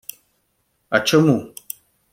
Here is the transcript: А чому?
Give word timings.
А 0.89 0.99
чому? 1.01 1.53